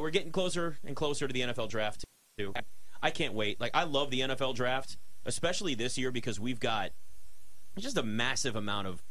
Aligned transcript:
we're 0.00 0.10
getting 0.10 0.32
closer 0.32 0.76
and 0.84 0.96
closer 0.96 1.26
to 1.26 1.32
the 1.32 1.40
NFL 1.40 1.68
draft 1.68 2.04
too. 2.38 2.52
I 3.02 3.10
can't 3.10 3.34
wait. 3.34 3.60
Like 3.60 3.72
I 3.74 3.84
love 3.84 4.10
the 4.10 4.20
NFL 4.20 4.54
draft, 4.54 4.96
especially 5.24 5.74
this 5.74 5.96
year 5.98 6.10
because 6.10 6.38
we've 6.38 6.60
got 6.60 6.90
just 7.78 7.96
a 7.96 8.02
massive 8.02 8.56
amount 8.56 8.86
of 8.88 9.02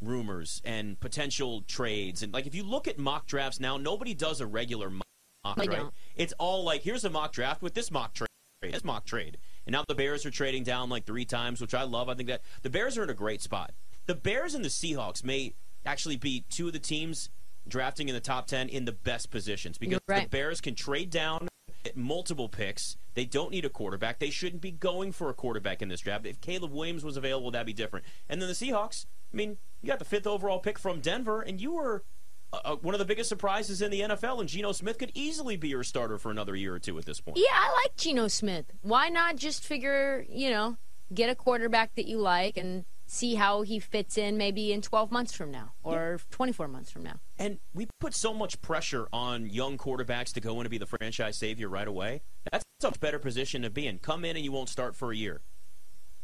rumors 0.00 0.60
and 0.64 0.98
potential 1.00 1.62
trades. 1.62 2.22
And 2.22 2.32
like 2.32 2.46
if 2.46 2.54
you 2.54 2.62
look 2.64 2.88
at 2.88 2.98
mock 2.98 3.26
drafts 3.26 3.60
now, 3.60 3.76
nobody 3.76 4.14
does 4.14 4.40
a 4.40 4.46
regular 4.46 4.90
mock, 4.90 5.56
They 5.56 5.68
right? 5.68 5.78
don't. 5.78 5.94
It's 6.16 6.32
all 6.38 6.64
like 6.64 6.82
here's 6.82 7.04
a 7.04 7.10
mock 7.10 7.32
draft 7.32 7.62
with 7.62 7.74
this 7.74 7.90
mock 7.90 8.14
trade, 8.14 8.28
this 8.62 8.84
mock 8.84 9.04
trade. 9.04 9.38
And 9.66 9.72
now 9.72 9.84
the 9.88 9.94
Bears 9.94 10.24
are 10.26 10.30
trading 10.30 10.62
down 10.62 10.88
like 10.88 11.04
three 11.06 11.24
times, 11.24 11.60
which 11.60 11.74
I 11.74 11.82
love. 11.82 12.08
I 12.08 12.14
think 12.14 12.28
that 12.28 12.42
the 12.62 12.70
Bears 12.70 12.96
are 12.98 13.02
in 13.02 13.10
a 13.10 13.14
great 13.14 13.42
spot. 13.42 13.72
The 14.06 14.14
Bears 14.14 14.54
and 14.54 14.64
the 14.64 14.68
Seahawks 14.68 15.24
may 15.24 15.54
actually 15.84 16.16
be 16.16 16.44
two 16.50 16.68
of 16.68 16.72
the 16.72 16.78
teams 16.78 17.30
drafting 17.68 18.08
in 18.08 18.14
the 18.14 18.20
top 18.20 18.46
10 18.46 18.68
in 18.68 18.84
the 18.84 18.92
best 18.92 19.30
positions 19.30 19.78
because 19.78 20.00
right. 20.08 20.24
the 20.24 20.28
Bears 20.28 20.60
can 20.60 20.74
trade 20.74 21.10
down 21.10 21.48
multiple 21.94 22.48
picks. 22.48 22.96
They 23.14 23.24
don't 23.24 23.50
need 23.50 23.64
a 23.64 23.70
quarterback. 23.70 24.18
They 24.18 24.30
shouldn't 24.30 24.62
be 24.62 24.70
going 24.70 25.12
for 25.12 25.30
a 25.30 25.34
quarterback 25.34 25.82
in 25.82 25.88
this 25.88 26.00
draft. 26.00 26.26
If 26.26 26.40
Caleb 26.40 26.72
Williams 26.72 27.04
was 27.04 27.16
available, 27.16 27.50
that'd 27.50 27.66
be 27.66 27.72
different. 27.72 28.04
And 28.28 28.40
then 28.40 28.48
the 28.48 28.54
Seahawks, 28.54 29.06
I 29.32 29.36
mean, 29.36 29.56
you 29.82 29.88
got 29.88 29.98
the 29.98 30.04
fifth 30.04 30.26
overall 30.26 30.58
pick 30.58 30.78
from 30.78 31.00
Denver, 31.00 31.40
and 31.40 31.60
you 31.60 31.72
were 31.72 32.04
uh, 32.52 32.60
uh, 32.64 32.76
one 32.76 32.94
of 32.94 32.98
the 32.98 33.04
biggest 33.04 33.28
surprises 33.28 33.82
in 33.82 33.90
the 33.90 34.00
NFL, 34.00 34.40
and 34.40 34.48
Geno 34.48 34.72
Smith 34.72 34.98
could 34.98 35.12
easily 35.14 35.56
be 35.56 35.68
your 35.68 35.84
starter 35.84 36.18
for 36.18 36.30
another 36.30 36.54
year 36.54 36.74
or 36.74 36.78
two 36.78 36.98
at 36.98 37.04
this 37.04 37.20
point. 37.20 37.38
Yeah, 37.38 37.52
I 37.52 37.72
like 37.84 37.96
Geno 37.96 38.28
Smith. 38.28 38.66
Why 38.82 39.08
not 39.08 39.36
just 39.36 39.64
figure, 39.64 40.24
you 40.28 40.50
know, 40.50 40.76
get 41.12 41.30
a 41.30 41.34
quarterback 41.34 41.94
that 41.96 42.06
you 42.06 42.18
like 42.18 42.56
and 42.56 42.84
see 43.06 43.36
how 43.36 43.62
he 43.62 43.78
fits 43.78 44.18
in 44.18 44.36
maybe 44.36 44.72
in 44.72 44.82
12 44.82 45.10
months 45.12 45.32
from 45.32 45.50
now 45.50 45.72
or 45.82 46.20
24 46.30 46.68
months 46.68 46.90
from 46.90 47.02
now. 47.02 47.20
And 47.38 47.58
we 47.72 47.86
put 48.00 48.14
so 48.14 48.34
much 48.34 48.60
pressure 48.60 49.08
on 49.12 49.48
young 49.48 49.78
quarterbacks 49.78 50.32
to 50.34 50.40
go 50.40 50.54
in 50.54 50.60
and 50.60 50.70
be 50.70 50.78
the 50.78 50.86
franchise 50.86 51.38
savior 51.38 51.68
right 51.68 51.86
away. 51.86 52.22
That's 52.50 52.64
a 52.82 52.98
better 52.98 53.18
position 53.18 53.62
to 53.62 53.70
be 53.70 53.86
in. 53.86 53.98
Come 53.98 54.24
in 54.24 54.36
and 54.36 54.44
you 54.44 54.52
won't 54.52 54.68
start 54.68 54.96
for 54.96 55.12
a 55.12 55.16
year. 55.16 55.42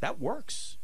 That 0.00 0.19
works. 0.19 0.78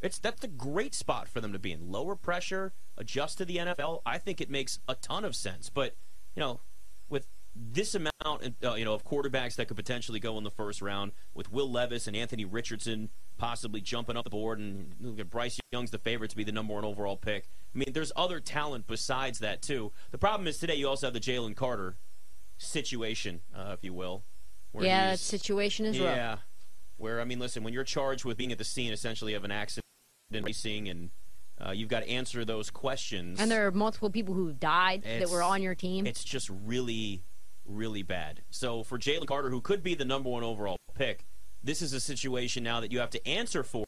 It's 0.00 0.18
that's 0.18 0.44
a 0.44 0.48
great 0.48 0.94
spot 0.94 1.28
for 1.28 1.40
them 1.40 1.52
to 1.52 1.58
be 1.58 1.72
in. 1.72 1.90
Lower 1.90 2.16
pressure, 2.16 2.72
adjust 2.96 3.38
to 3.38 3.44
the 3.44 3.56
NFL. 3.56 4.00
I 4.04 4.18
think 4.18 4.40
it 4.40 4.50
makes 4.50 4.78
a 4.88 4.94
ton 4.94 5.24
of 5.24 5.36
sense. 5.36 5.70
But 5.70 5.96
you 6.34 6.40
know, 6.40 6.60
with 7.08 7.26
this 7.56 7.94
amount, 7.94 8.54
uh, 8.64 8.74
you 8.74 8.84
know, 8.84 8.94
of 8.94 9.04
quarterbacks 9.04 9.56
that 9.56 9.68
could 9.68 9.76
potentially 9.76 10.18
go 10.20 10.36
in 10.38 10.44
the 10.44 10.50
first 10.50 10.82
round, 10.82 11.12
with 11.34 11.52
Will 11.52 11.70
Levis 11.70 12.06
and 12.06 12.16
Anthony 12.16 12.44
Richardson 12.44 13.10
possibly 13.36 13.80
jumping 13.80 14.16
up 14.16 14.24
the 14.24 14.30
board, 14.30 14.58
and 14.58 14.94
look 15.00 15.18
at 15.20 15.30
Bryce 15.30 15.58
Young's 15.72 15.90
the 15.90 15.98
favorite 15.98 16.30
to 16.30 16.36
be 16.36 16.44
the 16.44 16.52
number 16.52 16.74
one 16.74 16.84
overall 16.84 17.16
pick. 17.16 17.48
I 17.74 17.78
mean, 17.78 17.92
there's 17.92 18.12
other 18.16 18.40
talent 18.40 18.86
besides 18.86 19.38
that 19.40 19.62
too. 19.62 19.92
The 20.10 20.18
problem 20.18 20.46
is 20.46 20.58
today 20.58 20.74
you 20.76 20.88
also 20.88 21.06
have 21.08 21.14
the 21.14 21.20
Jalen 21.20 21.56
Carter 21.56 21.96
situation, 22.58 23.40
uh, 23.54 23.72
if 23.72 23.84
you 23.84 23.92
will. 23.92 24.24
yeah, 24.78 25.10
that 25.10 25.18
situation 25.18 25.86
is 25.86 25.98
rough. 25.98 26.16
yeah. 26.16 26.36
Where 26.96 27.20
I 27.20 27.24
mean, 27.24 27.38
listen, 27.38 27.64
when 27.64 27.72
you're 27.74 27.84
charged 27.84 28.24
with 28.24 28.36
being 28.36 28.52
at 28.52 28.58
the 28.58 28.64
scene 28.64 28.92
essentially 28.92 29.34
of 29.34 29.44
an 29.44 29.50
accident 29.50 29.84
and 30.32 30.46
racing, 30.46 30.88
and 30.88 31.10
uh, 31.64 31.70
you've 31.70 31.88
got 31.88 32.00
to 32.00 32.08
answer 32.08 32.44
those 32.44 32.70
questions, 32.70 33.40
And 33.40 33.50
there 33.50 33.66
are 33.66 33.72
multiple 33.72 34.10
people 34.10 34.34
who 34.34 34.52
died 34.52 35.02
that 35.02 35.28
were 35.30 35.42
on 35.42 35.62
your 35.62 35.74
team. 35.74 36.06
it's 36.06 36.22
just 36.24 36.48
really, 36.64 37.22
really 37.66 38.02
bad. 38.02 38.42
So 38.50 38.82
for 38.82 38.98
Jalen 38.98 39.26
Carter, 39.26 39.50
who 39.50 39.60
could 39.60 39.82
be 39.82 39.94
the 39.94 40.04
number 40.04 40.28
one 40.28 40.42
overall 40.42 40.78
pick, 40.94 41.24
this 41.62 41.82
is 41.82 41.92
a 41.92 42.00
situation 42.00 42.62
now 42.62 42.80
that 42.80 42.92
you 42.92 42.98
have 42.98 43.10
to 43.10 43.26
answer 43.26 43.62
for. 43.62 43.84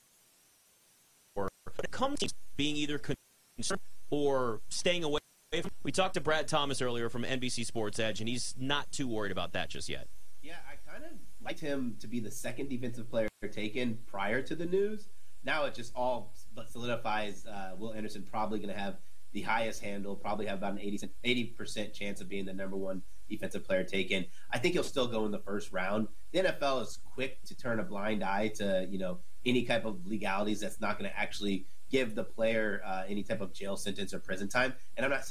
But 1.35 1.85
it 1.85 1.91
comes 1.91 2.19
to 2.21 2.33
being 2.57 2.77
either 2.77 2.99
concerned 2.99 3.81
or 4.11 4.61
staying 4.69 5.05
away. 5.05 5.21
From, 5.53 5.71
we 5.83 5.93
talked 5.93 6.15
to 6.15 6.21
Brad 6.21 6.49
Thomas 6.49 6.83
earlier 6.83 7.09
from 7.09 7.23
NBC 7.23 7.65
Sports 7.65 7.99
Edge, 7.99 8.21
and 8.21 8.29
he's 8.29 8.55
not 8.59 8.91
too 8.93 9.07
worried 9.07 9.33
about 9.33 9.53
that 9.53 9.69
just 9.69 9.89
yet. 9.89 10.09
Yeah, 10.43 10.57
I 10.69 10.91
kind 10.91 11.05
of 11.05 11.11
liked 11.45 11.61
him 11.61 11.97
to 12.01 12.07
be 12.07 12.21
the 12.21 12.31
second 12.31 12.69
defensive 12.69 13.11
player 13.11 13.29
taken 13.53 13.99
prior 14.07 14.43
to 14.43 14.55
the 14.55 14.67
news. 14.67 15.09
Now 15.45 15.65
it 15.65 15.75
just 15.75 15.93
all 15.95 16.35
but 16.55 16.71
solidifies 16.71 17.47
uh, 17.47 17.73
Will 17.79 17.93
Anderson 17.93 18.27
probably 18.29 18.59
going 18.59 18.73
to 18.75 18.79
have 18.79 18.97
the 19.37 19.43
highest 19.43 19.83
handle, 19.83 20.17
probably 20.17 20.47
have 20.47 20.57
about 20.57 20.73
an 20.73 20.99
80 21.23 21.45
percent 21.45 21.93
chance 21.93 22.23
of 22.23 22.29
being 22.29 22.47
the 22.47 22.55
number 22.55 22.75
one 22.75 23.03
defensive 23.29 23.67
player 23.67 23.85
taken. 23.85 24.25
I 24.51 24.57
think 24.57 24.73
he'll 24.73 24.83
still 24.83 25.07
go 25.07 25.27
in 25.27 25.31
the 25.31 25.41
first 25.41 25.73
round. 25.73 26.09
The 26.33 26.39
NFL 26.39 26.81
is 26.81 27.01
quick 27.05 27.43
to 27.45 27.55
turn 27.55 27.79
a 27.79 27.83
blind 27.83 28.25
eye 28.25 28.49
to 28.57 28.87
you 28.89 28.99
know 28.99 29.19
any 29.45 29.65
type 29.65 29.85
of 29.85 30.07
legalities 30.07 30.59
that's 30.59 30.81
not 30.81 30.99
going 30.99 31.11
to 31.11 31.19
actually 31.19 31.67
give 31.91 32.15
the 32.15 32.25
player 32.25 32.81
uh, 32.87 33.03
any 33.07 33.23
type 33.23 33.43
of 33.43 33.53
jail 33.53 33.77
sentence 33.77 34.15
or 34.15 34.21
prison 34.21 34.49
time. 34.49 34.73
And 34.97 35.05
I'm 35.05 35.13
not 35.13 35.29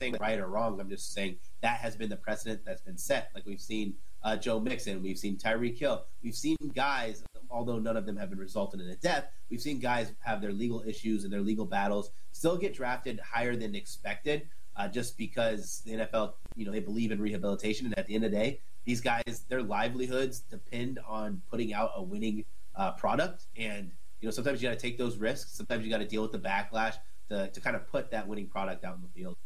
saying 0.00 0.16
right 0.20 0.40
or 0.40 0.48
wrong. 0.48 0.80
I'm 0.80 0.90
just 0.90 1.14
saying 1.14 1.36
that 1.60 1.78
has 1.78 1.94
been 1.94 2.10
the 2.10 2.16
precedent 2.16 2.62
that's 2.66 2.82
been 2.82 2.98
set. 2.98 3.30
Like 3.32 3.46
we've 3.46 3.60
seen 3.60 3.94
uh, 4.24 4.36
Joe 4.36 4.58
Mixon, 4.58 5.04
we've 5.04 5.18
seen 5.18 5.36
Tyreek 5.36 5.78
Hill, 5.78 6.04
we've 6.20 6.34
seen 6.34 6.56
guys, 6.74 7.22
although 7.50 7.78
none 7.78 7.96
of 7.96 8.06
them 8.06 8.16
have 8.16 8.30
been 8.30 8.38
resulted 8.38 8.80
in 8.80 8.88
a 8.88 8.96
death, 8.96 9.26
we've 9.50 9.60
seen 9.60 9.78
guys 9.78 10.12
have 10.20 10.40
their 10.40 10.52
legal 10.52 10.82
issues 10.86 11.24
and 11.24 11.32
their 11.32 11.40
legal 11.40 11.64
battles 11.64 12.10
still 12.32 12.56
get 12.56 12.74
drafted 12.74 13.20
higher 13.20 13.56
than 13.56 13.74
expected, 13.74 14.48
uh, 14.76 14.88
just 14.88 15.16
because 15.16 15.82
the 15.86 15.92
NFL, 15.92 16.34
you 16.54 16.66
know, 16.66 16.72
they 16.72 16.80
believe 16.80 17.10
in 17.12 17.20
rehabilitation, 17.20 17.86
and 17.86 17.98
at 17.98 18.06
the 18.06 18.14
end 18.14 18.24
of 18.24 18.30
the 18.30 18.36
day, 18.36 18.60
these 18.84 19.00
guys, 19.00 19.44
their 19.48 19.62
livelihoods 19.62 20.40
depend 20.40 21.00
on 21.06 21.42
putting 21.50 21.74
out 21.74 21.90
a 21.96 22.02
winning 22.02 22.44
uh, 22.76 22.92
product, 22.92 23.46
and 23.56 23.90
you 24.20 24.26
know, 24.26 24.30
sometimes 24.30 24.62
you 24.62 24.68
got 24.68 24.78
to 24.78 24.80
take 24.80 24.96
those 24.96 25.16
risks. 25.18 25.52
Sometimes 25.52 25.84
you 25.84 25.90
got 25.90 25.98
to 25.98 26.06
deal 26.06 26.22
with 26.22 26.32
the 26.32 26.38
backlash 26.38 26.94
to, 27.28 27.48
to 27.48 27.60
kind 27.60 27.76
of 27.76 27.86
put 27.88 28.10
that 28.10 28.26
winning 28.26 28.46
product 28.46 28.84
out 28.84 28.96
in 28.96 29.02
the 29.02 29.08
field. 29.08 29.36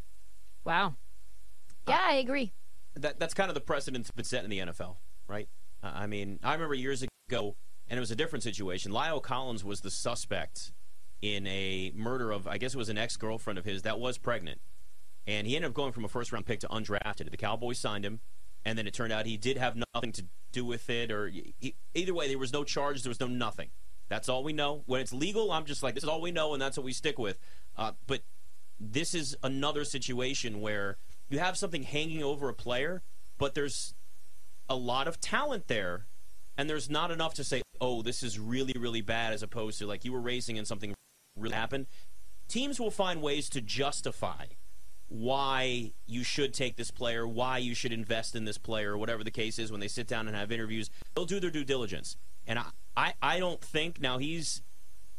wow. 0.65 0.94
Yeah, 1.88 1.99
I 2.00 2.15
agree. 2.17 2.53
that 2.94 3.19
that's 3.19 3.34
kind 3.34 3.50
of 3.50 3.55
the 3.55 3.61
precedent 3.61 4.05
that's 4.05 4.15
been 4.15 4.25
set 4.25 4.44
in 4.44 4.50
the 4.50 4.59
NFL, 4.59 4.97
right? 5.27 5.49
Uh, 5.82 5.91
I 5.94 6.06
mean, 6.06 6.38
I 6.43 6.53
remember 6.53 6.75
years 6.75 7.05
ago, 7.28 7.56
and 7.91 7.99
it 7.99 8.01
was 8.01 8.12
a 8.12 8.17
different 8.17 8.45
situation. 8.45 8.93
La'el 8.93 9.21
Collins 9.21 9.65
was 9.65 9.81
the 9.81 9.91
suspect 9.91 10.73
in 11.21 11.47
a 11.49 11.93
murder 11.95 12.31
of, 12.31 12.47
I 12.47 12.56
guess 12.56 12.73
it 12.73 12.78
was 12.78 12.89
an 12.89 12.97
ex 12.97 13.17
girlfriend 13.17 13.59
of 13.59 13.65
his 13.65 13.83
that 13.83 13.99
was 13.99 14.17
pregnant, 14.17 14.61
and 15.27 15.47
he 15.47 15.56
ended 15.56 15.71
up 15.71 15.75
going 15.75 15.93
from 15.93 16.05
a 16.05 16.09
first 16.09 16.33
round 16.33 16.47
pick 16.47 16.61
to 16.61 16.69
undrafted. 16.69 17.31
The 17.31 17.37
Cowboys 17.37 17.79
signed 17.79 18.05
him, 18.05 18.21
and 18.65 18.79
then 18.79 18.87
it 18.87 18.95
turned 18.95 19.12
out 19.12 19.27
he 19.27 19.37
did 19.37 19.59
have 19.59 19.77
nothing 19.95 20.12
to 20.12 20.25
do 20.53 20.65
with 20.65 20.89
it, 20.89 21.11
or 21.11 21.29
he, 21.29 21.75
either 21.95 22.15
way, 22.15 22.29
there 22.29 22.39
was 22.39 22.53
no 22.53 22.65
charge, 22.65 23.03
there 23.03 23.11
was 23.11 23.21
no 23.21 23.27
nothing. 23.27 23.71
That's 24.09 24.29
all 24.29 24.43
we 24.43 24.53
know. 24.53 24.83
When 24.87 25.00
it's 25.00 25.12
legal, 25.12 25.53
I'm 25.53 25.67
just 25.67 25.83
like, 25.83 25.95
this 25.95 26.05
is 26.05 26.09
all 26.09 26.21
we 26.21 26.33
know, 26.33 26.53
and 26.53 26.62
that's 26.62 26.77
what 26.77 26.84
we 26.84 26.93
stick 26.93 27.19
with. 27.19 27.39
Uh, 27.77 27.93
but 28.06 28.23
this 28.79 29.15
is 29.15 29.37
another 29.43 29.84
situation 29.84 30.61
where 30.61 30.97
you 31.29 31.39
have 31.39 31.56
something 31.56 31.83
hanging 31.83 32.23
over 32.23 32.49
a 32.49 32.55
player, 32.55 33.03
but 33.39 33.55
there's 33.55 33.95
a 34.69 34.75
lot 34.77 35.06
of 35.06 35.21
talent 35.21 35.69
there, 35.69 36.06
and 36.60 36.69
there's 36.69 36.91
not 36.91 37.10
enough 37.10 37.32
to 37.32 37.43
say, 37.43 37.62
oh, 37.81 38.03
this 38.03 38.22
is 38.22 38.38
really, 38.38 38.75
really 38.78 39.00
bad, 39.00 39.32
as 39.32 39.43
opposed 39.43 39.78
to 39.78 39.87
like 39.87 40.04
you 40.04 40.12
were 40.12 40.21
racing 40.21 40.59
and 40.59 40.69
something 40.69 40.94
really 41.34 41.54
happened. 41.54 41.87
Teams 42.48 42.78
will 42.78 42.91
find 42.91 43.22
ways 43.22 43.48
to 43.48 43.62
justify 43.62 44.44
why 45.09 45.93
you 46.06 46.22
should 46.22 46.53
take 46.53 46.76
this 46.76 46.91
player, 46.91 47.26
why 47.26 47.56
you 47.56 47.75
should 47.75 47.94
invest 47.94 48.37
in 48.37 48.44
this 48.44 48.59
player, 48.59 48.93
or 48.93 48.99
whatever 48.99 49.25
the 49.25 49.31
case 49.31 49.59
is 49.59 49.72
when 49.72 49.81
they 49.81 49.88
sit 49.88 50.06
down 50.06 50.28
and 50.28 50.37
have 50.37 50.53
interviews. 50.53 50.91
They'll 51.15 51.25
do 51.25 51.41
their 51.41 51.50
due 51.50 51.65
diligence. 51.65 52.19
And 52.47 52.59
I, 52.59 52.66
I, 52.94 53.15
I 53.22 53.38
don't 53.38 53.62
think 53.62 53.99
now 53.99 54.19
he's 54.19 54.60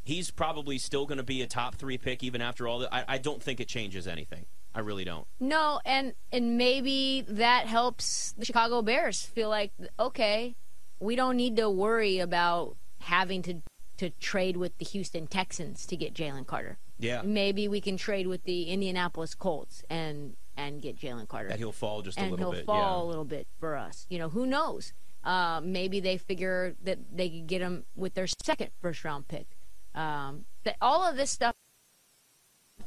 he's 0.04 0.30
probably 0.30 0.78
still 0.78 1.08
going 1.08 1.18
to 1.18 1.24
be 1.24 1.42
a 1.42 1.48
top 1.48 1.74
three 1.74 1.98
pick 1.98 2.24
even 2.24 2.44
after 2.44 2.68
all 2.68 2.78
that. 2.80 2.94
I, 2.94 3.04
I 3.08 3.18
don't 3.18 3.42
think 3.42 3.60
it 3.60 3.68
changes 3.68 4.08
anything. 4.08 4.46
I 4.76 4.82
really 4.82 5.06
don't. 5.06 5.26
No, 5.40 5.82
and 5.86 6.14
and 6.32 6.56
maybe 6.60 7.26
that 7.28 7.66
helps 7.66 8.34
the 8.38 8.46
Chicago 8.46 8.84
Bears 8.84 9.24
feel 9.24 9.50
like 9.50 9.72
okay, 10.00 10.56
we 11.02 11.16
don't 11.16 11.36
need 11.36 11.56
to 11.58 11.70
worry 11.70 12.20
about 12.20 12.78
having 13.00 13.42
to 13.44 13.56
to 13.98 14.10
trade 14.20 14.58
with 14.58 14.78
the 14.80 14.86
Houston 14.86 15.28
Texans 15.28 15.86
to 15.86 15.96
get 15.96 16.14
Jalen 16.14 16.48
Carter. 16.48 16.78
Yeah. 16.98 17.22
Maybe 17.24 17.68
we 17.68 17.82
can 17.82 17.98
trade 17.98 18.26
with 18.28 18.44
the 18.46 18.64
Indianapolis 18.64 19.36
Colts 19.36 19.84
and 19.90 20.36
and 20.58 20.82
get 20.82 20.98
Jalen 20.98 21.28
Carter. 21.28 21.50
That 21.50 21.60
he'll 21.60 21.72
fall 21.72 22.02
just 22.02 22.18
a 22.18 22.22
and 22.22 22.32
little 22.32 22.52
he'll 22.52 22.60
bit. 22.62 22.66
fall 22.66 23.06
a 23.06 23.08
little 23.08 23.26
bit 23.26 23.48
for 23.60 23.76
us. 23.76 24.06
You 24.10 24.20
know, 24.20 24.30
who 24.30 24.46
knows? 24.46 24.94
Uh, 25.24 25.62
maybe 25.64 26.00
they 26.00 26.18
figure 26.18 26.76
that 26.84 26.98
they 27.16 27.30
could 27.30 27.48
get 27.48 27.62
him 27.62 27.84
with 27.96 28.14
their 28.16 28.28
second 28.28 28.70
first 28.82 29.04
round 29.04 29.28
pick. 29.28 29.46
Um, 29.94 30.46
that 30.64 30.78
all 30.82 31.04
of 31.08 31.16
this 31.18 31.30
stuff 31.32 31.54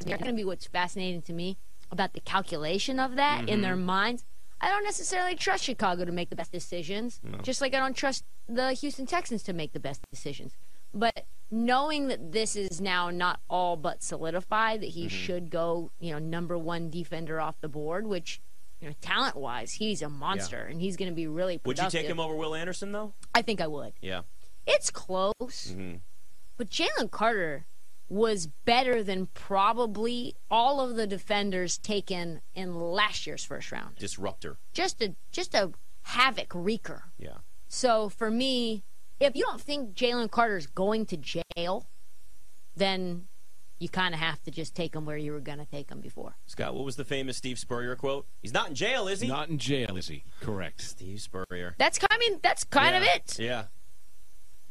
is 0.00 0.06
going 0.06 0.18
to 0.24 0.32
be 0.32 0.44
what's 0.44 0.66
fascinating 0.66 1.22
to 1.22 1.32
me 1.32 1.58
about 1.90 2.12
the 2.14 2.20
calculation 2.20 2.98
of 2.98 3.14
that 3.16 3.42
in 3.42 3.46
Mm-hmm. 3.46 3.62
their 3.62 3.76
minds. 3.76 4.24
I 4.64 4.68
don't 4.70 4.84
necessarily 4.84 5.34
trust 5.34 5.62
Chicago 5.64 6.06
to 6.06 6.12
make 6.12 6.30
the 6.30 6.36
best 6.36 6.50
decisions, 6.50 7.20
just 7.42 7.60
like 7.60 7.74
I 7.74 7.78
don't 7.78 7.94
trust 7.94 8.24
the 8.48 8.72
Houston 8.72 9.04
Texans 9.04 9.42
to 9.42 9.52
make 9.52 9.72
the 9.74 9.80
best 9.80 10.00
decisions. 10.10 10.54
But 10.94 11.26
knowing 11.50 12.08
that 12.08 12.32
this 12.32 12.56
is 12.56 12.80
now 12.80 13.10
not 13.10 13.40
all 13.50 13.76
but 13.76 14.02
solidified, 14.02 14.80
that 14.80 14.86
he 14.90 15.02
Mm-hmm. 15.06 15.08
should 15.16 15.50
go, 15.50 15.90
you 16.00 16.12
know, 16.12 16.18
number 16.18 16.56
one 16.56 16.88
defender 16.88 17.40
off 17.42 17.60
the 17.60 17.68
board, 17.68 18.06
which, 18.06 18.40
you 18.80 18.88
know, 18.88 18.94
talent 19.02 19.36
wise, 19.36 19.72
he's 19.72 20.00
a 20.00 20.08
monster 20.08 20.62
and 20.64 20.80
he's 20.80 20.96
going 20.96 21.10
to 21.10 21.14
be 21.14 21.26
really 21.26 21.60
Would 21.66 21.78
you 21.78 21.90
take 21.90 22.06
him 22.06 22.18
over 22.18 22.34
Will 22.34 22.54
Anderson 22.54 22.92
though? 22.92 23.12
I 23.34 23.42
think 23.42 23.60
I 23.60 23.66
would. 23.66 23.92
Yeah. 24.00 24.22
It's 24.66 24.88
close, 24.90 25.74
Mhm. 25.76 26.00
but 26.56 26.70
Jalen 26.70 27.10
Carter, 27.10 27.66
was 28.08 28.46
better 28.64 29.02
than 29.02 29.26
probably 29.34 30.34
all 30.50 30.80
of 30.80 30.96
the 30.96 31.06
defenders 31.06 31.78
taken 31.78 32.40
in 32.54 32.74
last 32.74 33.26
year's 33.26 33.44
first 33.44 33.72
round. 33.72 33.96
Disruptor. 33.96 34.56
Just 34.72 35.02
a 35.02 35.14
just 35.32 35.54
a 35.54 35.72
havoc 36.02 36.48
wreaker. 36.54 37.04
Yeah. 37.18 37.38
So 37.68 38.08
for 38.08 38.30
me, 38.30 38.84
if 39.20 39.34
you 39.34 39.44
don't 39.44 39.60
think 39.60 39.94
Jalen 39.94 40.30
Carter's 40.30 40.66
going 40.66 41.06
to 41.06 41.16
jail, 41.16 41.86
then 42.76 43.26
you 43.78 43.88
kind 43.88 44.14
of 44.14 44.20
have 44.20 44.42
to 44.44 44.50
just 44.50 44.74
take 44.74 44.94
him 44.94 45.04
where 45.04 45.16
you 45.16 45.32
were 45.32 45.40
going 45.40 45.58
to 45.58 45.66
take 45.66 45.90
him 45.90 46.00
before. 46.00 46.36
Scott, 46.46 46.74
what 46.74 46.84
was 46.84 46.96
the 46.96 47.04
famous 47.04 47.36
Steve 47.36 47.58
Spurrier 47.58 47.96
quote? 47.96 48.26
He's 48.40 48.52
not 48.52 48.68
in 48.68 48.74
jail, 48.74 49.08
is 49.08 49.20
he? 49.20 49.28
Not 49.28 49.48
in 49.48 49.58
jail, 49.58 49.96
is 49.96 50.08
he? 50.08 50.24
Correct. 50.40 50.80
Steve 50.80 51.20
Spurrier. 51.20 51.74
That's 51.78 51.98
kind. 51.98 52.08
I 52.12 52.18
mean 52.18 52.38
that's 52.42 52.64
kind 52.64 52.94
of 52.96 53.02
it. 53.02 53.38
Yeah. 53.38 53.64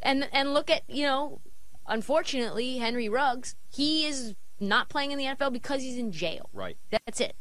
And 0.02 0.28
and 0.32 0.54
look 0.54 0.70
at 0.70 0.84
you 0.88 1.06
know, 1.06 1.42
unfortunately 1.88 2.78
Henry 2.78 3.10
Ruggs, 3.10 3.56
he 3.70 4.06
is 4.06 4.36
not 4.60 4.90
playing 4.90 5.12
in 5.12 5.18
the 5.18 5.26
NFL 5.26 5.52
because 5.54 5.82
he's 5.82 5.98
in 5.98 6.12
jail. 6.12 6.50
Right. 6.54 6.78
That's 6.92 7.20
it. 7.20 7.36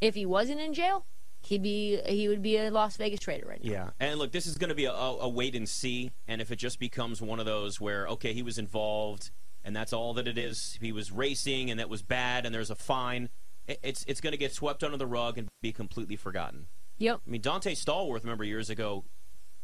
If 0.00 0.14
he 0.14 0.26
wasn't 0.26 0.60
in 0.60 0.74
jail, 0.74 1.06
he'd 1.42 1.62
be 1.62 2.00
he 2.06 2.28
would 2.28 2.42
be 2.42 2.56
a 2.56 2.70
Las 2.70 2.96
Vegas 2.96 3.20
trader 3.20 3.46
right 3.46 3.62
now. 3.62 3.70
Yeah, 3.70 3.90
and 4.00 4.18
look, 4.18 4.32
this 4.32 4.46
is 4.46 4.56
going 4.58 4.68
to 4.70 4.74
be 4.74 4.84
a, 4.86 4.92
a, 4.92 5.18
a 5.20 5.28
wait 5.28 5.54
and 5.54 5.68
see. 5.68 6.10
And 6.26 6.40
if 6.40 6.50
it 6.50 6.56
just 6.56 6.78
becomes 6.78 7.22
one 7.22 7.38
of 7.40 7.46
those 7.46 7.80
where, 7.80 8.06
okay, 8.08 8.32
he 8.32 8.42
was 8.42 8.58
involved, 8.58 9.30
and 9.64 9.74
that's 9.76 9.92
all 9.92 10.12
that 10.14 10.26
it 10.26 10.36
is. 10.38 10.76
He 10.80 10.90
was 10.92 11.12
racing, 11.12 11.70
and 11.70 11.78
that 11.78 11.88
was 11.88 12.02
bad, 12.02 12.44
and 12.46 12.54
there's 12.54 12.70
a 12.70 12.74
fine. 12.74 13.28
it- 13.66 13.78
It's 13.82 14.04
it's 14.08 14.20
going 14.20 14.32
to 14.32 14.36
get 14.38 14.52
swept 14.52 14.82
under 14.82 14.96
the 14.96 15.06
rug 15.06 15.38
and 15.38 15.48
be 15.60 15.72
completely 15.72 16.16
forgotten. 16.16 16.66
Yep. 16.98 17.20
I 17.26 17.30
mean, 17.30 17.42
Donté 17.42 17.72
Stallworth, 17.72 18.22
remember 18.24 18.44
years 18.44 18.68
ago, 18.70 19.04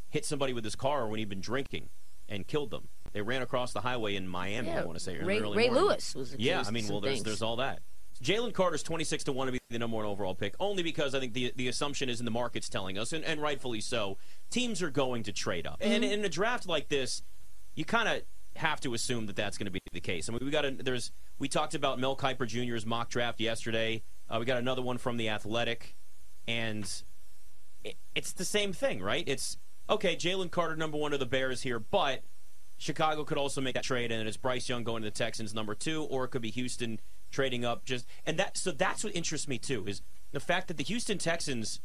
hit 0.08 0.24
somebody 0.24 0.52
with 0.52 0.64
his 0.64 0.74
car 0.76 1.06
when 1.08 1.18
he'd 1.18 1.28
been 1.28 1.40
drinking 1.40 1.88
and 2.28 2.46
killed 2.46 2.70
them. 2.70 2.88
They 3.12 3.22
ran 3.22 3.42
across 3.42 3.72
the 3.72 3.80
highway 3.80 4.16
in 4.16 4.26
Miami. 4.28 4.70
I 4.70 4.84
want 4.84 4.98
to 4.98 5.04
say 5.04 5.18
Ray, 5.18 5.40
early 5.40 5.56
Ray 5.56 5.66
morning. 5.68 5.84
Lewis 5.84 6.14
was 6.14 6.32
accused 6.34 6.46
Yeah, 6.46 6.62
I 6.66 6.70
mean, 6.70 6.86
well, 6.88 7.00
there's 7.00 7.14
things. 7.16 7.24
there's 7.24 7.42
all 7.42 7.56
that. 7.56 7.80
Jalen 8.22 8.52
Carter's 8.52 8.82
26 8.82 9.24
to 9.24 9.32
one 9.32 9.46
to 9.46 9.52
be 9.52 9.60
the 9.70 9.78
number 9.78 9.96
one 9.96 10.04
overall 10.04 10.34
pick, 10.34 10.54
only 10.58 10.82
because 10.82 11.14
I 11.14 11.20
think 11.20 11.34
the 11.34 11.52
the 11.54 11.68
assumption 11.68 12.08
is, 12.08 12.18
in 12.18 12.24
the 12.24 12.32
market's 12.32 12.68
telling 12.68 12.98
us, 12.98 13.12
and, 13.12 13.24
and 13.24 13.40
rightfully 13.40 13.80
so, 13.80 14.18
teams 14.50 14.82
are 14.82 14.90
going 14.90 15.22
to 15.24 15.32
trade 15.32 15.66
up. 15.66 15.76
And 15.80 16.02
Mm-hmm. 16.02 16.12
in 16.14 16.24
a 16.24 16.28
draft 16.28 16.66
like 16.66 16.88
this, 16.88 17.22
you 17.76 17.84
kind 17.84 18.08
of 18.08 18.22
have 18.56 18.80
to 18.80 18.92
assume 18.94 19.26
that 19.26 19.36
that's 19.36 19.56
going 19.56 19.66
to 19.66 19.70
be 19.70 19.78
the 19.92 20.00
case. 20.00 20.28
I 20.28 20.32
mean, 20.32 20.40
we 20.42 20.50
got 20.50 20.64
a, 20.64 20.72
there's 20.72 21.12
we 21.38 21.46
talked 21.48 21.74
about 21.76 22.00
Mel 22.00 22.16
Kiper 22.16 22.44
Jr.'s 22.46 22.84
mock 22.84 23.08
draft 23.08 23.38
yesterday. 23.40 24.02
Uh, 24.28 24.38
we 24.40 24.44
got 24.46 24.58
another 24.58 24.82
one 24.82 24.98
from 24.98 25.16
the 25.16 25.28
Athletic, 25.28 25.94
and 26.48 26.90
it, 27.84 27.94
it's 28.16 28.32
the 28.32 28.44
same 28.44 28.72
thing, 28.72 29.00
right? 29.00 29.22
It's 29.28 29.58
okay. 29.88 30.16
Jalen 30.16 30.50
Carter, 30.50 30.74
number 30.74 30.98
one 30.98 31.12
of 31.12 31.20
the 31.20 31.26
Bears 31.26 31.62
here, 31.62 31.78
but 31.78 32.22
Chicago 32.78 33.24
could 33.24 33.38
also 33.38 33.60
make 33.60 33.74
that 33.74 33.84
trade, 33.84 34.12
and 34.12 34.26
it's 34.26 34.36
Bryce 34.36 34.68
Young 34.68 34.84
going 34.84 35.02
to 35.02 35.08
the 35.08 35.14
Texans, 35.14 35.52
number 35.52 35.74
two, 35.74 36.04
or 36.04 36.24
it 36.24 36.28
could 36.28 36.42
be 36.42 36.50
Houston 36.50 37.00
trading 37.30 37.64
up. 37.64 37.84
Just 37.84 38.06
and 38.24 38.38
that 38.38 38.56
so 38.56 38.70
that's 38.70 39.04
what 39.04 39.14
interests 39.14 39.48
me 39.48 39.58
too 39.58 39.84
is 39.86 40.00
the 40.32 40.40
fact 40.40 40.68
that 40.68 40.76
the 40.76 40.84
Houston 40.84 41.18
Texans 41.18 41.80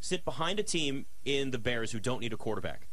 sit 0.00 0.24
behind 0.24 0.58
a 0.58 0.62
team 0.62 1.06
in 1.24 1.50
the 1.50 1.58
Bears 1.58 1.92
who 1.92 2.00
don't 2.00 2.20
need 2.20 2.32
a 2.32 2.36
quarterback. 2.36 2.88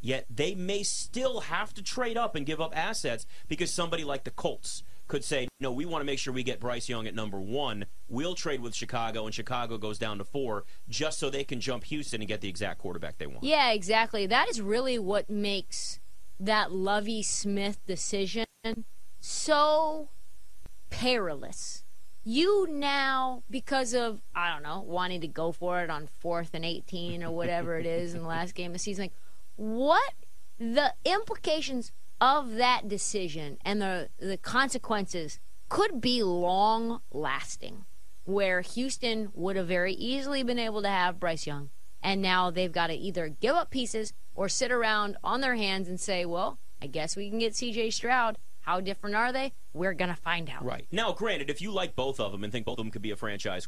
Yet 0.00 0.26
they 0.30 0.54
may 0.54 0.82
still 0.82 1.40
have 1.40 1.74
to 1.74 1.82
trade 1.82 2.16
up 2.16 2.34
and 2.34 2.46
give 2.46 2.60
up 2.60 2.76
assets 2.76 3.26
because 3.48 3.72
somebody 3.72 4.04
like 4.04 4.24
the 4.24 4.30
Colts 4.30 4.82
could 5.08 5.24
say, 5.24 5.48
no, 5.60 5.72
we 5.72 5.84
want 5.84 6.02
to 6.02 6.06
make 6.06 6.18
sure 6.18 6.32
we 6.32 6.42
get 6.42 6.60
Bryce 6.60 6.88
Young 6.88 7.06
at 7.06 7.14
number 7.14 7.40
one. 7.40 7.86
We'll 8.08 8.34
trade 8.34 8.60
with 8.60 8.74
Chicago, 8.74 9.24
and 9.24 9.34
Chicago 9.34 9.78
goes 9.78 9.98
down 9.98 10.18
to 10.18 10.24
four 10.24 10.64
just 10.88 11.18
so 11.18 11.30
they 11.30 11.44
can 11.44 11.60
jump 11.60 11.84
Houston 11.84 12.20
and 12.20 12.28
get 12.28 12.40
the 12.40 12.48
exact 12.48 12.78
quarterback 12.78 13.18
they 13.18 13.26
want. 13.26 13.44
Yeah, 13.44 13.70
exactly. 13.70 14.26
That 14.26 14.48
is 14.48 14.60
really 14.60 14.98
what 14.98 15.30
makes 15.30 16.00
that 16.38 16.72
Lovie 16.72 17.22
Smith 17.22 17.78
decision 17.86 18.46
so 19.20 20.08
perilous. 20.90 21.84
You 22.24 22.66
now, 22.68 23.44
because 23.48 23.94
of, 23.94 24.20
I 24.34 24.52
don't 24.52 24.62
know, 24.62 24.80
wanting 24.80 25.20
to 25.20 25.28
go 25.28 25.52
for 25.52 25.82
it 25.82 25.90
on 25.90 26.08
fourth 26.18 26.50
and 26.54 26.64
18 26.64 27.22
or 27.22 27.30
whatever 27.30 27.78
it 27.78 27.86
is 27.86 28.14
in 28.14 28.22
the 28.22 28.28
last 28.28 28.54
game 28.54 28.68
of 28.68 28.72
the 28.74 28.78
season, 28.78 29.04
like, 29.04 29.12
what 29.56 30.14
the 30.58 30.94
implications 31.04 31.92
of 32.20 32.56
that 32.56 32.88
decision 32.88 33.58
and 33.64 33.80
the, 33.80 34.08
the 34.18 34.36
consequences 34.36 35.38
could 35.68 36.00
be 36.00 36.22
long 36.22 37.00
lasting, 37.12 37.84
where 38.24 38.60
Houston 38.60 39.30
would 39.34 39.56
have 39.56 39.68
very 39.68 39.92
easily 39.92 40.42
been 40.42 40.58
able 40.58 40.82
to 40.82 40.88
have 40.88 41.20
Bryce 41.20 41.46
Young 41.46 41.70
and 42.06 42.22
now 42.22 42.52
they've 42.52 42.72
got 42.72 42.86
to 42.86 42.94
either 42.94 43.28
give 43.28 43.56
up 43.56 43.70
pieces 43.70 44.12
or 44.36 44.48
sit 44.48 44.70
around 44.70 45.16
on 45.24 45.40
their 45.40 45.56
hands 45.56 45.88
and 45.88 45.98
say, 45.98 46.24
well, 46.24 46.58
I 46.80 46.86
guess 46.86 47.16
we 47.16 47.28
can 47.28 47.38
get 47.38 47.54
CJ 47.54 47.92
Stroud. 47.92 48.36
How 48.60 48.80
different 48.80 49.16
are 49.16 49.32
they? 49.32 49.52
We're 49.72 49.94
going 49.94 50.10
to 50.10 50.20
find 50.20 50.50
out. 50.50 50.64
Right. 50.64 50.86
Now, 50.90 51.12
granted, 51.12 51.50
if 51.50 51.62
you 51.62 51.70
like 51.70 51.94
both 51.94 52.20
of 52.20 52.32
them 52.32 52.44
and 52.44 52.52
think 52.52 52.66
both 52.66 52.78
of 52.78 52.84
them 52.84 52.90
could 52.90 53.02
be 53.02 53.12
a 53.12 53.16
franchise 53.16 53.66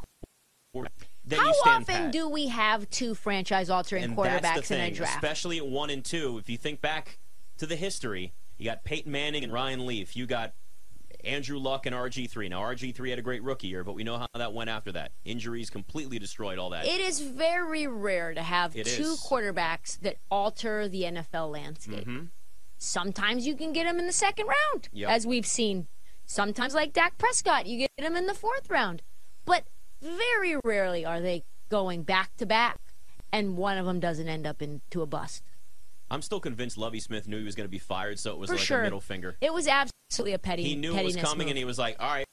How 0.75 0.83
you 1.31 1.55
stand 1.55 1.83
often 1.83 1.85
pat. 1.85 2.13
do 2.13 2.29
we 2.29 2.49
have 2.49 2.91
two 2.91 3.15
franchise 3.15 3.71
altering 3.71 4.05
and 4.05 4.17
quarterbacks 4.17 4.71
in 4.71 4.81
a 4.81 4.91
draft? 4.91 5.15
especially 5.15 5.59
at 5.59 5.67
one 5.67 5.91
and 5.91 6.05
two. 6.05 6.39
If 6.39 6.51
you 6.51 6.59
think 6.59 6.81
back 6.81 7.19
to 7.59 7.67
the 7.67 7.77
history, 7.77 8.33
you 8.59 8.65
got 8.65 8.85
Peyton 8.85 9.11
Manning 9.11 9.45
and 9.45 9.53
Ryan 9.53 9.87
Leaf. 9.87 10.17
You 10.17 10.27
got 10.27 10.53
Andrew 11.25 11.59
Luck 11.59 11.85
and 11.87 11.95
RG3. 11.95 12.49
Now, 12.51 12.61
RG3 12.61 13.11
had 13.11 13.19
a 13.19 13.23
great 13.23 13.43
rookie 13.43 13.67
year, 13.69 13.83
but 13.85 13.95
we 13.95 14.05
know 14.05 14.19
how 14.19 14.27
that 14.35 14.53
went 14.53 14.71
after 14.71 14.93
that. 14.93 15.13
Injuries 15.25 15.69
completely 15.71 16.19
destroyed 16.19 16.59
all 16.59 16.71
that. 16.71 16.87
It 16.87 17.01
is 17.01 17.21
very 17.21 17.87
rare 17.87 18.35
to 18.35 18.43
have 18.43 18.77
It 18.77 18.87
two 18.87 19.03
is. 19.03 19.21
quarterbacks 19.21 19.99
that 20.01 20.17
alter 20.31 20.89
the 20.89 21.03
NFL 21.03 21.51
landscape. 21.51 22.07
Sometimes 22.79 23.47
you 23.47 23.57
can 23.57 23.73
get 23.73 23.85
them 23.85 23.99
in 23.99 24.07
the 24.07 24.13
second 24.13 24.47
round, 24.47 24.85
Mm-hmm. 24.85 24.97
Yep. 24.99 25.11
as 25.11 25.27
we've 25.27 25.47
seen. 25.47 25.89
Sometimes, 26.27 26.75
like 26.75 26.93
Dak 26.93 27.19
Prescott, 27.19 27.67
you 27.67 27.79
get 27.79 27.91
them 27.99 28.15
in 28.17 28.27
the 28.27 28.35
fourth 28.35 28.71
round. 28.71 29.03
But 29.45 29.65
very 30.03 30.57
rarely 30.63 31.05
are 31.05 31.21
they 31.21 31.45
going 31.71 32.03
back 32.03 32.37
to 32.37 32.47
back, 32.47 32.79
and 33.33 33.57
one 33.57 33.79
of 33.79 33.87
them 33.87 33.99
doesn't 33.99 34.29
end 34.29 34.47
up 34.47 34.63
into 34.63 35.03
a 35.03 35.07
bust. 35.07 35.43
I'm 36.11 36.23
still 36.23 36.41
convinced 36.41 36.79
Lovie 36.79 37.01
Smith 37.01 37.29
knew 37.29 37.39
he 37.39 37.45
was 37.45 37.55
going 37.55 37.67
to 37.67 37.71
be 37.71 37.79
fired, 37.79 38.19
so 38.19 38.33
it 38.33 38.39
was 38.39 38.49
For 38.51 38.57
like 38.57 38.65
sure. 38.65 38.81
a 38.81 38.85
middle 38.85 39.01
finger. 39.01 39.37
It 39.41 39.53
was 39.53 39.67
absolutely 39.69 40.33
a 40.33 40.39
petty. 40.39 40.63
He 40.65 40.75
knew 40.77 40.95
it 40.97 41.05
was 41.05 41.17
coming, 41.17 41.47
move. 41.47 41.51
and 41.51 41.59
he 41.59 41.65
was 41.65 41.79
like, 41.79 41.97
all 42.01 42.09
right. 42.11 42.27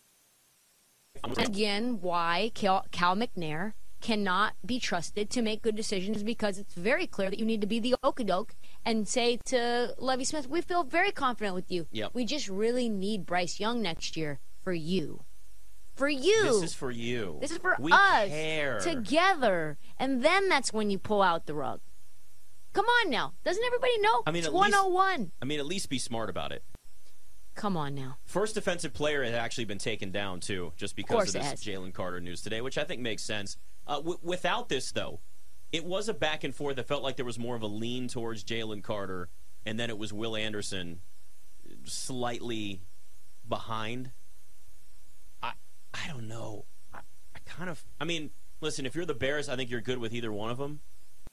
again 1.37 1.99
why 2.01 2.51
Cal, 2.53 2.85
Cal 2.91 3.15
McNair 3.15 3.73
cannot 4.01 4.53
be 4.65 4.79
trusted 4.79 5.29
to 5.31 5.41
make 5.41 5.61
good 5.63 5.75
decisions 5.75 6.21
because 6.21 6.59
it's 6.59 6.75
very 6.75 7.07
clear 7.07 7.29
that 7.29 7.39
you 7.39 7.45
need 7.45 7.61
to 7.61 7.67
be 7.67 7.79
the 7.79 7.95
okadoke 8.03 8.51
and 8.85 9.07
say 9.07 9.37
to 9.45 9.95
Lovie 9.97 10.25
Smith, 10.25 10.47
we 10.47 10.61
feel 10.61 10.83
very 10.83 11.11
confident 11.11 11.55
with 11.55 11.71
you. 11.71 11.87
Yep. 11.91 12.11
We 12.13 12.23
just 12.25 12.47
really 12.47 12.87
need 12.87 13.25
Bryce 13.25 13.59
Young 13.59 13.81
next 13.81 14.15
year 14.15 14.39
for 14.63 14.73
you. 14.73 15.23
For 15.95 16.09
you. 16.09 16.43
This 16.43 16.61
is 16.63 16.73
for 16.73 16.91
you. 16.91 17.37
This 17.41 17.51
is 17.51 17.57
for 17.57 17.75
we 17.79 17.91
us 17.91 18.27
care. 18.29 18.79
together. 18.79 19.77
And 19.97 20.23
then 20.23 20.49
that's 20.49 20.71
when 20.73 20.89
you 20.91 20.99
pull 20.99 21.21
out 21.21 21.45
the 21.45 21.53
rug. 21.55 21.79
Come 22.75 22.85
on 22.85 23.09
now. 23.09 23.33
Doesn't 23.45 23.63
everybody 23.63 23.97
know? 23.99 24.21
I 24.27 24.31
mean, 24.31 24.39
it's 24.41 24.47
at 24.47 24.53
least- 24.53 24.73
101. 24.73 25.31
I 25.41 25.45
mean, 25.45 25.59
at 25.61 25.65
least 25.65 25.89
be 25.89 25.97
smart 25.97 26.29
about 26.29 26.51
it. 26.51 26.61
Come 27.55 27.77
on 27.77 27.95
now. 27.95 28.17
First 28.25 28.53
defensive 28.53 28.93
player 28.93 29.23
had 29.23 29.33
actually 29.33 29.63
been 29.63 29.77
taken 29.77 30.11
down 30.11 30.41
too, 30.41 30.73
just 30.75 30.97
because 30.97 31.33
of 31.33 31.41
it 31.41 31.51
this. 31.51 31.63
Jalen 31.63 31.93
Carter 31.93 32.19
news 32.19 32.41
today, 32.41 32.59
which 32.59 32.77
I 32.77 32.83
think 32.83 33.01
makes 33.01 33.23
sense. 33.23 33.55
Uh, 33.87 33.95
w- 33.95 34.19
without 34.21 34.67
this, 34.67 34.91
though, 34.91 35.21
it 35.71 35.85
was 35.85 36.09
a 36.09 36.13
back 36.13 36.43
and 36.43 36.53
forth. 36.53 36.77
It 36.77 36.85
felt 36.85 37.01
like 37.01 37.15
there 37.15 37.23
was 37.23 37.39
more 37.39 37.55
of 37.55 37.61
a 37.61 37.67
lean 37.67 38.09
towards 38.09 38.43
Jalen 38.43 38.83
Carter, 38.83 39.29
and 39.65 39.79
then 39.79 39.89
it 39.89 39.97
was 39.97 40.11
Will 40.11 40.35
Anderson 40.35 40.99
slightly 41.85 42.81
behind. 43.47 44.11
I 45.41 45.53
I 45.93 46.07
don't 46.09 46.27
know. 46.27 46.65
I, 46.93 46.99
I 47.33 47.39
kind 47.45 47.69
of. 47.69 47.85
I 48.01 48.03
mean, 48.03 48.31
listen, 48.59 48.85
if 48.85 48.95
you're 48.95 49.05
the 49.05 49.13
Bears, 49.13 49.47
I 49.47 49.55
think 49.55 49.69
you're 49.69 49.79
good 49.79 49.99
with 49.99 50.13
either 50.13 50.33
one 50.33 50.51
of 50.51 50.57
them. 50.57 50.81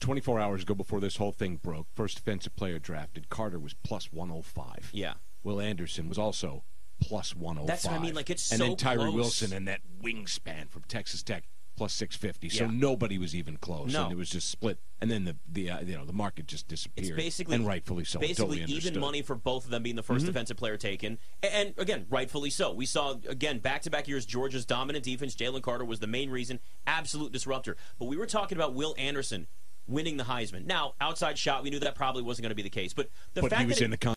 24 0.03 0.39
hours 0.41 0.63
ago 0.63 0.75
before 0.75 1.01
this 1.01 1.17
whole 1.17 1.33
thing 1.33 1.57
broke, 1.57 1.87
first 1.95 2.17
defensive 2.17 2.55
player 2.57 2.79
drafted, 2.79 3.29
Carter 3.31 3.59
was 3.59 3.75
plus 3.83 4.13
105. 4.13 4.91
Yeah. 4.93 5.15
Will 5.43 5.61
Anderson 5.61 6.09
was 6.09 6.19
also 6.19 6.65
plus 7.01 7.35
105. 7.35 7.67
That's 7.67 7.87
what 7.87 7.95
I 7.95 7.99
mean, 8.03 8.15
like, 8.15 8.29
it's 8.31 8.51
and 8.53 8.59
so 8.61 8.67
then 8.69 8.77
Tyree 8.77 8.99
close. 9.05 9.15
Wilson 9.15 9.53
and 9.53 9.67
that 9.69 9.81
wingspan 10.03 10.69
from 10.69 10.83
Texas 10.89 11.23
Tech 11.23 11.45
plus 11.77 11.95
650. 11.95 12.49
So 12.51 12.65
Yeah. 12.65 12.71
nobody 12.71 13.17
was 13.19 13.35
even 13.35 13.57
close. 13.57 13.93
No. 13.93 14.05
And 14.05 14.13
it 14.13 14.17
was 14.17 14.29
just 14.29 14.51
split. 14.51 14.79
And 15.01 15.11
then 15.11 15.25
the 15.25 15.37
the 15.51 15.71
uh, 15.71 15.81
you 15.81 15.97
know 15.97 16.05
the 16.05 16.13
market 16.13 16.47
just 16.47 16.69
disappeared. 16.69 17.09
It's 17.09 17.17
basically 17.17 17.57
and 17.57 17.67
rightfully 17.67 18.05
so. 18.05 18.21
Basically, 18.21 18.59
totally 18.61 18.77
even 18.77 19.01
money 19.01 19.23
for 19.23 19.35
both 19.35 19.65
of 19.65 19.71
them 19.71 19.83
being 19.83 19.97
the 19.97 20.03
Mm-hmm. 20.03 20.15
1st 20.23 20.27
defensive 20.27 20.57
player 20.59 20.77
taken, 20.77 21.19
and, 21.43 21.53
and 21.55 21.75
again, 21.79 22.07
rightfully 22.11 22.51
so. 22.51 22.73
We 22.73 22.87
saw 22.87 23.15
again 23.29 23.59
back 23.59 23.83
to 23.83 23.91
back 23.91 24.07
years 24.07 24.27
Georgia's 24.27 24.65
dominant 24.67 25.05
defense. 25.05 25.35
Jalen 25.35 25.63
Carter 25.63 25.85
was 25.85 25.99
the 25.99 26.07
main 26.07 26.31
reason, 26.31 26.61
absolute 26.87 27.33
disruptor. 27.33 27.77
But 27.99 28.05
we 28.05 28.17
were 28.17 28.27
talking 28.27 28.57
about 28.59 28.75
Will 28.75 28.95
Anderson 28.99 29.47
winning 29.87 30.17
the 30.17 30.25
Heisman. 30.25 30.65
Now, 30.67 30.95
outside 31.01 31.39
shot, 31.39 31.63
we 31.63 31.71
knew 31.71 31.79
that 31.81 31.95
probably 31.95 32.23
wasn't 32.23 32.45
going 32.45 32.51
to 32.51 32.55
be 32.57 32.63
the 32.63 32.71
case. 32.71 32.93
But 32.95 33.11
the 33.35 33.43
But 33.43 33.51
fact 33.51 33.63
he 33.63 33.67
was 33.69 33.79
that 33.79 33.85
in 33.85 33.91
the 33.91 33.97
con- 33.97 34.15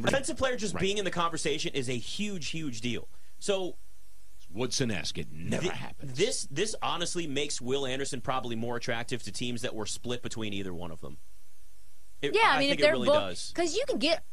defensive 0.00 0.36
player 0.36 0.56
just 0.56 0.74
Right. 0.74 0.80
being 0.80 0.98
in 0.98 1.04
the 1.04 1.10
conversation 1.10 1.74
is 1.74 1.88
a 1.88 1.96
huge, 1.98 2.48
huge 2.48 2.80
deal. 2.80 3.08
So 3.38 3.76
Woodson-esque. 4.52 5.16
It 5.18 5.30
never 5.30 5.62
Thi- 5.64 5.68
happens. 5.68 6.16
This 6.18 6.48
this 6.50 6.74
honestly 6.82 7.26
makes 7.28 7.60
Will 7.60 7.86
Anderson 7.86 8.20
probably 8.20 8.56
more 8.56 8.76
attractive 8.76 9.22
to 9.22 9.30
teams 9.32 9.62
that 9.62 9.74
were 9.74 9.86
split 9.86 10.22
between 10.22 10.52
either 10.52 10.74
one 10.74 10.90
of 10.90 11.00
them. 11.00 11.18
It- 12.20 12.34
Yeah, 12.34 12.40
I, 12.50 12.58
mean, 12.58 12.68
think 12.70 12.80
if 12.80 12.82
they're 12.84 12.90
it 12.90 12.92
really 12.96 13.06
both. 13.06 13.14
does. 13.20 13.52
Because 13.54 13.76
you 13.76 13.84
can 13.86 13.98
get 13.98 14.24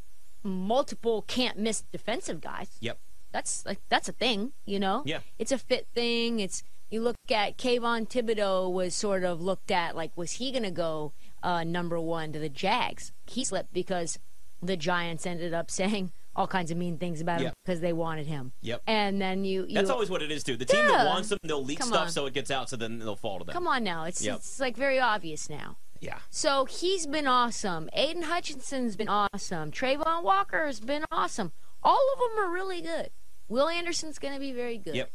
multiple 0.44 1.22
can't 1.24 1.58
miss 1.60 1.82
defensive 1.92 2.42
guys. 2.42 2.70
Yep. 2.80 3.00
That's 3.32 3.66
like 3.66 3.80
that's 3.90 4.10
a 4.10 4.12
thing, 4.14 4.54
you 4.66 4.80
know. 4.80 5.04
Yeah. 5.06 5.20
it's 5.38 5.52
a 5.52 5.58
fit 5.58 5.88
thing. 5.94 6.40
It's 6.40 6.64
you 6.90 7.02
look 7.02 7.16
at 7.30 7.58
Kayvon 7.58 8.08
Thibodeaux 8.10 8.72
was 8.72 8.96
sort 8.96 9.24
of 9.24 9.42
looked 9.42 9.72
at 9.72 9.96
like 9.96 10.12
was 10.16 10.34
he 10.34 10.52
going 10.52 10.64
to 10.64 10.72
go 10.72 11.14
uh, 11.44 11.64
number 11.64 12.00
one 12.00 12.32
to 12.34 12.40
the 12.40 12.50
Jags? 12.50 13.12
He 13.26 13.44
slipped 13.44 13.74
because 13.74 14.20
the 14.62 14.78
Giants 14.78 15.26
ended 15.26 15.54
up 15.54 15.70
saying 15.70 16.12
all 16.36 16.48
kinds 16.48 16.70
of 16.72 16.78
mean 16.78 16.98
things 16.98 17.20
about 17.20 17.40
him 17.40 17.46
Yeah. 17.48 17.52
because 17.66 17.80
they 17.82 17.94
wanted 17.94 18.28
him. 18.28 18.52
Yep. 18.62 18.84
And 18.88 19.20
then 19.22 19.44
you, 19.44 19.66
you 19.68 19.74
That's 19.74 19.90
always 19.90 20.10
what 20.10 20.22
it 20.22 20.32
is, 20.32 20.44
too. 20.44 20.56
The 20.56 20.66
team 20.66 20.86
that 20.88 21.08
wants 21.08 21.30
them, 21.30 21.40
they'll 21.44 21.64
leak 21.64 21.80
Come 21.80 21.88
stuff 21.90 22.06
on. 22.06 22.10
so 22.12 22.26
it 22.28 22.34
gets 22.36 22.52
out, 22.52 22.70
so 22.70 22.76
then 22.76 23.00
they'll 23.00 23.16
fall 23.16 23.40
to 23.40 23.44
them. 23.46 23.54
come 23.54 23.68
on 23.68 23.84
now. 23.84 24.04
It's 24.04 24.24
Yep. 24.24 24.36
it's 24.38 24.60
like 24.60 24.78
very 24.78 25.00
obvious 25.00 25.50
now. 25.50 25.78
Yeah. 26.00 26.20
So 26.30 26.66
he's 26.66 27.08
been 27.08 27.26
awesome. 27.26 27.90
Aidan 27.94 28.24
Hutchinson's 28.24 28.96
been 28.96 29.10
awesome. 29.10 29.72
Travon 29.72 30.22
Walker's 30.24 30.80
been 30.80 31.06
awesome. 31.12 31.54
All 31.82 32.00
of 32.14 32.20
them 32.20 32.46
are 32.46 32.52
really 32.54 32.82
good. 32.82 33.10
Will 33.48 33.68
Anderson's 33.68 34.20
going 34.20 34.36
to 34.36 34.40
be 34.40 34.52
very 34.52 34.78
good. 34.78 34.96
Yep. 34.96 35.12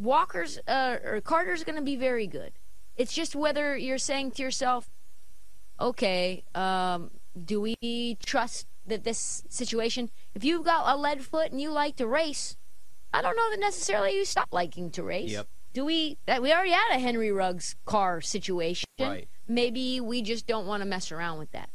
Walker's 0.00 0.58
uh, 0.66 0.96
or 1.04 1.20
Carter's 1.20 1.64
going 1.64 1.76
to 1.76 1.82
be 1.82 1.96
very 1.96 2.26
good. 2.26 2.52
It's 2.96 3.12
just 3.12 3.34
whether 3.34 3.76
you're 3.76 3.98
saying 3.98 4.32
to 4.32 4.42
yourself, 4.42 4.90
okay, 5.80 6.44
um, 6.54 7.10
do 7.42 7.60
we 7.60 8.18
trust 8.24 8.66
that 8.86 9.04
this 9.04 9.44
situation, 9.48 10.10
if 10.34 10.44
you've 10.44 10.64
got 10.64 10.92
a 10.92 10.96
lead 10.96 11.22
foot 11.22 11.50
and 11.50 11.60
you 11.60 11.70
like 11.70 11.96
to 11.96 12.06
race, 12.06 12.56
I 13.12 13.22
don't 13.22 13.36
know 13.36 13.50
that 13.50 13.60
necessarily 13.60 14.16
you 14.16 14.24
stop 14.24 14.48
liking 14.52 14.90
to 14.92 15.02
race. 15.02 15.30
Yep. 15.30 15.48
Do 15.72 15.84
we? 15.84 16.18
That 16.26 16.42
we 16.42 16.52
already 16.52 16.72
had 16.72 16.96
a 16.96 16.98
Henry 16.98 17.30
Ruggs 17.30 17.76
car 17.84 18.20
situation. 18.20 18.86
Right. 18.98 19.28
Maybe 19.46 20.00
we 20.00 20.20
just 20.20 20.46
don't 20.46 20.66
want 20.66 20.82
to 20.82 20.88
mess 20.88 21.12
around 21.12 21.38
with 21.38 21.52
that. 21.52 21.70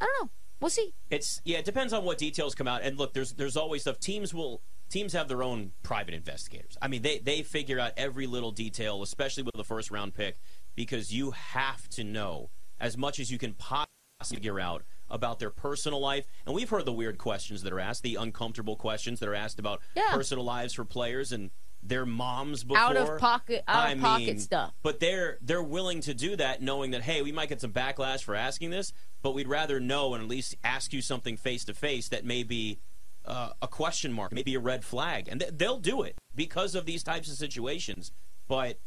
I 0.00 0.06
don't 0.06 0.26
know. 0.26 0.30
We'll 0.60 0.70
see. 0.70 0.92
It's 1.08 1.40
yeah, 1.44 1.58
it 1.58 1.64
depends 1.64 1.92
on 1.92 2.04
what 2.04 2.18
details 2.18 2.56
come 2.56 2.66
out. 2.66 2.82
And 2.82 2.98
look, 2.98 3.12
there's 3.12 3.32
there's 3.34 3.56
always 3.56 3.82
stuff. 3.82 4.00
Teams 4.00 4.34
will 4.34 4.60
teams 4.88 5.12
have 5.12 5.28
their 5.28 5.42
own 5.42 5.72
private 5.82 6.14
investigators. 6.14 6.76
I 6.80 6.88
mean, 6.88 7.02
they 7.02 7.18
they 7.18 7.42
figure 7.42 7.78
out 7.78 7.92
every 7.96 8.26
little 8.26 8.50
detail, 8.50 9.02
especially 9.02 9.42
with 9.42 9.54
the 9.54 9.64
first 9.64 9.90
round 9.90 10.14
pick, 10.14 10.38
because 10.74 11.12
you 11.12 11.32
have 11.32 11.88
to 11.90 12.04
know 12.04 12.50
as 12.80 12.96
much 12.96 13.18
as 13.18 13.30
you 13.30 13.38
can 13.38 13.54
possibly 13.54 13.86
figure 14.24 14.58
out 14.60 14.84
about 15.10 15.38
their 15.38 15.50
personal 15.50 16.00
life. 16.00 16.26
And 16.44 16.54
we've 16.54 16.68
heard 16.68 16.84
the 16.84 16.92
weird 16.92 17.18
questions 17.18 17.62
that 17.62 17.72
are 17.72 17.80
asked, 17.80 18.02
the 18.02 18.16
uncomfortable 18.16 18.76
questions 18.76 19.20
that 19.20 19.28
are 19.28 19.34
asked 19.34 19.58
about 19.58 19.80
Yeah. 19.94 20.10
personal 20.12 20.44
lives 20.44 20.74
for 20.74 20.84
players 20.84 21.32
and 21.32 21.50
their 21.82 22.04
moms 22.04 22.64
before 22.64 22.78
Out 22.78 22.96
of 22.96 23.18
pocket, 23.20 23.62
out 23.68 23.86
I 23.86 23.92
of 23.92 24.00
pocket 24.00 24.40
stuff. 24.40 24.74
But 24.82 24.98
they're 25.00 25.38
they're 25.40 25.62
willing 25.62 26.00
to 26.02 26.12
do 26.14 26.34
that, 26.36 26.60
knowing 26.60 26.90
that 26.90 27.02
hey, 27.02 27.22
we 27.22 27.30
might 27.32 27.48
get 27.48 27.60
some 27.60 27.72
backlash 27.72 28.22
for 28.22 28.34
asking 28.34 28.70
this, 28.70 28.92
but 29.22 29.32
we'd 29.32 29.48
rather 29.48 29.78
know 29.78 30.12
and 30.14 30.22
at 30.24 30.28
least 30.28 30.56
ask 30.64 30.92
you 30.92 31.00
something 31.00 31.36
face 31.36 31.64
to 31.66 31.74
face 31.74 32.08
that 32.08 32.24
may 32.24 32.42
be 32.42 32.80
uh, 33.28 33.50
a 33.60 33.68
question 33.68 34.12
mark, 34.12 34.32
maybe 34.32 34.54
a 34.54 34.60
red 34.60 34.84
flag, 34.84 35.28
and 35.28 35.40
th- 35.40 35.52
they'll 35.54 35.78
do 35.78 36.02
it 36.02 36.16
because 36.34 36.74
of 36.74 36.86
these 36.86 37.02
types 37.02 37.30
of 37.30 37.36
situations. 37.36 38.10
But 38.48 38.78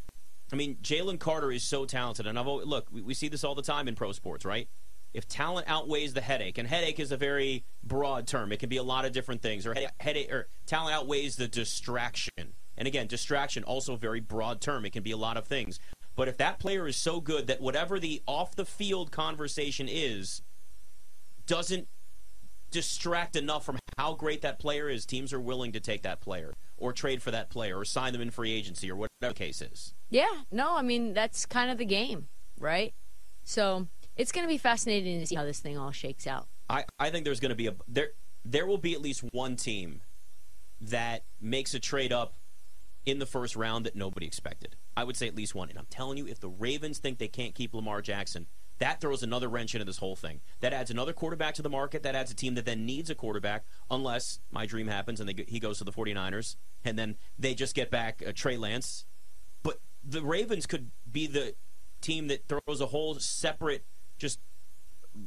I 0.52 0.56
mean, 0.56 0.78
Jalen 0.82 1.20
Carter 1.20 1.52
is 1.52 1.64
so 1.64 1.86
talented, 1.86 2.28
and 2.28 2.38
I've 2.38 2.48
always, 2.48 2.68
look, 2.68 2.88
we, 2.92 3.02
we 3.02 3.14
see 3.14 3.30
this 3.30 3.44
all 3.44 3.56
the 3.56 3.62
time 3.62 3.88
in 3.88 3.96
pro 3.96 4.12
sports, 4.12 4.44
right? 4.44 4.68
If 5.14 5.28
talent 5.28 5.68
outweighs 5.70 6.14
the 6.14 6.22
headache, 6.22 6.58
and 6.58 6.68
headache 6.68 7.00
is 7.00 7.12
a 7.12 7.18
very 7.18 7.66
broad 7.84 8.28
term, 8.28 8.52
it 8.52 8.60
can 8.60 8.70
be 8.70 8.78
a 8.78 8.84
lot 8.84 9.06
of 9.06 9.12
different 9.12 9.42
things, 9.42 9.68
or 9.68 9.76
headache, 10.00 10.32
or 10.32 10.48
talent 10.66 10.96
outweighs 10.96 11.36
the 11.36 11.48
distraction. 11.48 12.54
And 12.78 12.88
again, 12.88 13.08
distraction 13.08 13.64
also 13.64 13.94
a 13.94 13.98
very 13.98 14.22
broad 14.22 14.60
term; 14.60 14.86
it 14.86 14.94
can 14.94 15.04
be 15.04 15.12
a 15.12 15.18
lot 15.18 15.38
of 15.38 15.46
things. 15.46 15.80
But 16.16 16.28
if 16.28 16.38
that 16.38 16.60
player 16.60 16.88
is 16.88 16.98
so 16.98 17.22
good 17.22 17.48
that 17.48 17.62
whatever 17.62 18.00
the 18.00 18.22
off 18.26 18.56
the 18.56 18.66
field 18.66 19.12
conversation 19.12 19.88
is, 19.90 20.42
doesn't 21.46 21.88
distract 22.72 23.36
enough 23.36 23.66
from 23.66 23.78
how 23.98 24.14
great 24.14 24.42
that 24.42 24.60
player 24.60 24.90
is, 24.90 25.06
teams 25.06 25.34
are 25.34 25.40
willing 25.40 25.72
to 25.74 25.80
take 25.80 26.02
that 26.04 26.22
player 26.22 26.54
or 26.78 26.94
trade 26.94 27.22
for 27.22 27.32
that 27.32 27.50
player 27.50 27.78
or 27.78 27.86
sign 27.86 28.14
them 28.14 28.22
in 28.22 28.32
free 28.32 28.52
agency 28.52 28.90
or 28.90 28.96
whatever 28.96 29.10
the 29.22 29.34
case 29.34 29.62
is. 29.62 29.94
Yeah, 30.10 30.42
no, 30.52 30.76
I 30.76 30.82
mean 30.82 31.14
that's 31.14 31.46
kind 31.46 31.70
of 31.70 31.78
the 31.78 31.86
game, 31.86 32.28
right? 32.60 32.94
So 33.44 33.88
it's 34.16 34.32
going 34.32 34.46
to 34.46 34.52
be 34.52 34.58
fascinating 34.58 35.20
to 35.20 35.28
see 35.28 35.36
how 35.36 35.44
this 35.44 35.60
thing 35.60 35.78
all 35.78 35.92
shakes 35.92 36.26
out. 36.26 36.48
I, 36.70 36.86
I 37.00 37.10
think 37.10 37.26
there's 37.26 37.40
going 37.40 37.50
to 37.50 37.56
be 37.56 37.68
a 37.68 37.76
there 37.88 38.12
there 38.44 38.66
will 38.66 38.78
be 38.78 38.94
at 38.94 39.02
least 39.02 39.24
one 39.32 39.56
team 39.56 40.02
that 40.80 41.26
makes 41.40 41.74
a 41.74 41.80
trade 41.80 42.12
up 42.12 42.34
in 43.06 43.20
the 43.20 43.26
first 43.26 43.56
round 43.56 43.86
that 43.86 43.96
nobody 43.96 44.26
expected. 44.26 44.76
I 44.96 45.04
would 45.04 45.18
say 45.18 45.28
at 45.28 45.36
least 45.36 45.56
one. 45.56 45.70
And 45.70 45.78
I'm 45.78 45.88
telling 45.90 46.18
you, 46.18 46.28
if 46.28 46.40
the 46.40 46.50
Ravens 46.50 47.00
think 47.00 47.18
they 47.18 47.28
can't 47.28 47.56
keep 47.56 47.74
Lamar 47.74 48.02
Jackson, 48.02 48.48
that 48.82 49.00
throws 49.00 49.24
another 49.24 49.48
wrench 49.48 49.74
into 49.74 49.86
this 49.86 49.98
whole 49.98 50.16
thing. 50.16 50.42
That 50.60 50.74
adds 50.74 50.92
another 50.92 51.14
quarterback 51.14 51.54
to 51.56 51.62
the 51.62 51.70
market. 51.70 52.04
That 52.04 52.16
adds 52.16 52.32
a 52.32 52.36
team 52.36 52.56
that 52.56 52.66
then 52.66 52.86
needs 52.86 53.10
a 53.10 53.16
quarterback, 53.16 53.64
unless 53.90 54.40
my 54.52 54.66
dream 54.66 54.88
happens 54.88 55.20
and 55.20 55.30
they, 55.30 55.46
he 55.48 55.60
goes 55.60 55.78
to 55.80 55.84
the 55.84 55.92
49ers, 55.92 56.56
and 56.84 56.98
then 56.98 57.18
they 57.38 57.54
just 57.54 57.76
get 57.76 57.90
back 57.90 58.24
uh, 58.26 58.32
Trey 58.36 58.58
Lance. 58.58 59.06
But 59.64 59.80
the 60.04 60.22
Ravens 60.22 60.66
could 60.66 60.92
be 61.10 61.28
the 61.28 61.56
team 62.02 62.28
that 62.28 62.48
throws 62.48 62.82
a 62.82 62.88
whole 62.88 63.16
separate, 63.16 63.86
just 64.18 64.40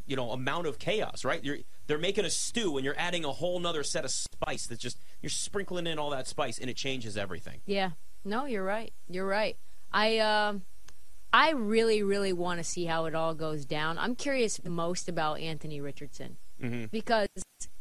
you 0.07 0.17
know 0.17 0.31
amount 0.31 0.67
of 0.67 0.79
chaos 0.79 1.27
right 1.27 1.45
you're 1.45 1.59
they're 1.87 1.99
making 1.99 2.25
a 2.25 2.31
stew 2.31 2.79
and 2.79 2.87
you're 2.87 2.95
adding 2.97 3.23
a 3.23 3.33
whole 3.33 3.61
nother 3.61 3.83
set 3.83 4.03
of 4.03 4.11
spice 4.11 4.67
that's 4.67 4.81
just 4.81 4.99
you're 5.21 5.29
sprinkling 5.29 5.87
in 5.87 5.99
all 5.99 6.09
that 6.09 6.27
spice 6.27 6.57
and 6.59 6.71
it 6.71 6.75
changes 6.75 7.19
everything 7.19 7.61
Yeah, 7.67 7.91
no, 8.25 8.47
you're 8.47 8.65
right. 8.65 8.93
You're 9.09 9.27
right. 9.27 9.57
I 9.93 10.19
um, 10.19 10.63
I 11.35 11.51
really, 11.51 12.03
really 12.03 12.33
want 12.33 12.61
to 12.61 12.65
see 12.65 12.85
how 12.85 13.07
it 13.07 13.15
all 13.15 13.35
goes 13.35 13.65
down. 13.65 13.99
I'm 13.99 14.15
curious 14.15 14.61
most 14.65 15.09
about 15.09 15.41
Anthony 15.41 15.81
Richardson 15.81 16.37
Mm-hmm. 16.63 16.85
because 16.93 17.27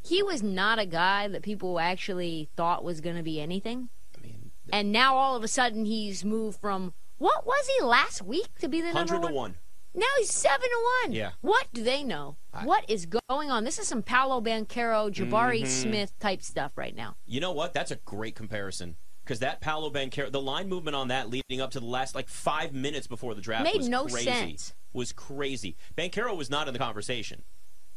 he 0.03 0.23
was 0.23 0.41
not 0.41 0.79
a 0.79 0.85
guy 0.87 1.27
that 1.27 1.43
people 1.43 1.79
actually 1.79 2.49
thought 2.57 2.83
was 2.83 3.01
going 3.01 3.15
to 3.15 3.21
be 3.23 3.39
anything, 3.39 3.89
i 4.17 4.21
mean 4.25 4.49
and 4.71 4.91
now 4.91 5.15
all 5.15 5.35
of 5.35 5.43
a 5.43 5.47
sudden 5.47 5.85
he's 5.85 6.25
moved 6.25 6.59
from 6.59 6.91
what 7.19 7.45
was 7.45 7.69
he 7.77 7.85
last 7.85 8.23
week 8.23 8.49
to 8.59 8.67
be 8.67 8.81
the 8.81 8.91
number 8.91 9.13
100 9.13 9.27
to 9.27 9.33
one? 9.33 9.55
Now 9.93 10.07
he's 10.17 10.33
seven 10.33 10.67
to 10.67 10.87
one. 11.03 11.11
Yeah. 11.13 11.31
What 11.41 11.67
do 11.71 11.83
they 11.83 12.03
know? 12.03 12.37
what 12.63 12.83
is 12.89 13.05
going 13.29 13.51
on? 13.51 13.63
This 13.63 13.77
is 13.77 13.87
some 13.87 14.01
Paolo 14.01 14.41
Banchero, 14.41 15.11
Jabari 15.11 15.61
Mm-hmm. 15.61 15.67
Smith 15.67 16.17
type 16.19 16.41
stuff 16.41 16.71
right 16.75 16.95
now. 16.95 17.15
you 17.27 17.39
know 17.39 17.51
what 17.51 17.73
that's 17.73 17.91
a 17.91 17.97
great 17.97 18.33
comparison 18.35 18.95
because 19.23 19.39
that 19.39 19.61
Paolo 19.61 19.89
Banchero, 19.89 20.31
the 20.31 20.41
line 20.41 20.67
movement 20.69 20.95
on 20.95 21.07
that 21.09 21.29
leading 21.29 21.61
up 21.61 21.71
to 21.71 21.79
the 21.79 21.85
last 21.85 22.13
like 22.15 22.27
five 22.27 22.73
minutes 22.73 23.07
before 23.07 23.33
the 23.35 23.41
draft 23.41 23.63
Made 23.63 23.77
was 23.77 23.89
no 23.89 24.05
crazy. 24.05 24.25
sense. 24.25 24.73
Was 24.91 25.11
crazy. 25.11 25.75
Banchero 25.97 26.35
was 26.35 26.49
not 26.49 26.67
in 26.67 26.73
the 26.73 26.79
conversation. 26.79 27.43